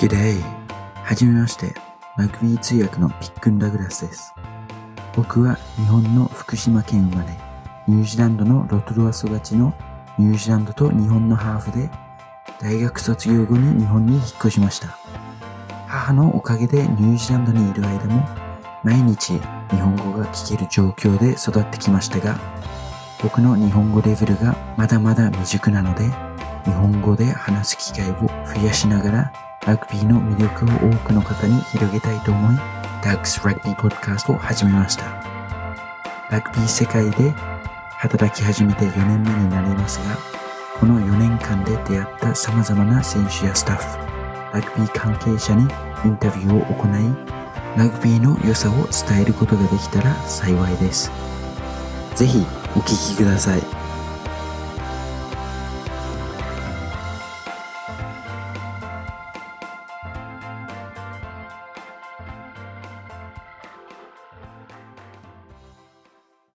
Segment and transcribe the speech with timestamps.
[0.00, 0.40] G'day!
[1.04, 1.74] はじめまして、
[2.16, 4.34] ラグビー通訳のピックン・ダグラスです。
[5.14, 7.38] 僕は日本の福島県生まれ、
[7.86, 9.74] ニュージーランドのロトルア育ちの
[10.16, 11.90] ニュージーランドと日本のハーフで、
[12.62, 14.96] 大学卒業後に日本に引っ越しました。
[15.86, 18.26] 母のおかげでニュージーランドにいる間も、
[18.82, 22.40] 毎日日本語が聞ける状況で育ってきましたが、
[23.22, 26.06] 僕の日本語レベルがまだまだ未熟なので、
[26.64, 28.14] 日本語で話す機会を
[28.46, 32.56] 増やしながら、ラグビーの魅力を多くの方に広げたいと思い、
[33.04, 35.04] ダックスラグビーポッドキャストを始めました。
[36.30, 37.34] ラグビー世界で
[37.90, 40.16] 働き始めて4年目になりますが、
[40.78, 45.68] この4年間で出会った様々な選手やスタッフ、ラグビー関係者に
[46.06, 51.12] インタビューを行い、ラグビーの良さを伝えることができたら幸いです。
[52.14, 52.38] ぜひ
[52.74, 53.79] お聞きください。